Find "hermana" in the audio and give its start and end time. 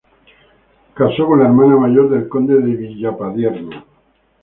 1.45-1.75